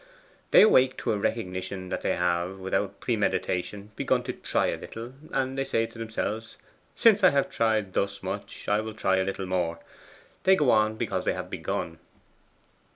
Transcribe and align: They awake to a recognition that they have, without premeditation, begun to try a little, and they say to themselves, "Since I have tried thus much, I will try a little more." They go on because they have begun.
They 0.49 0.63
awake 0.63 0.97
to 0.97 1.11
a 1.13 1.17
recognition 1.19 1.89
that 1.89 2.01
they 2.01 2.15
have, 2.15 2.57
without 2.57 2.99
premeditation, 3.01 3.91
begun 3.95 4.23
to 4.23 4.33
try 4.33 4.65
a 4.65 4.75
little, 4.77 5.13
and 5.31 5.55
they 5.55 5.63
say 5.63 5.85
to 5.85 5.99
themselves, 5.99 6.57
"Since 6.95 7.23
I 7.23 7.29
have 7.29 7.51
tried 7.51 7.93
thus 7.93 8.23
much, 8.23 8.67
I 8.67 8.81
will 8.81 8.95
try 8.95 9.17
a 9.17 9.23
little 9.23 9.45
more." 9.45 9.77
They 10.41 10.55
go 10.55 10.71
on 10.71 10.95
because 10.95 11.25
they 11.25 11.33
have 11.33 11.51
begun. 11.51 11.99